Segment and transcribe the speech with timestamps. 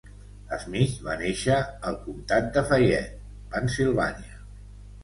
[0.61, 1.57] Smith va néixer
[1.91, 3.23] al comtat de Fayette,
[3.55, 4.41] Pennsilvània.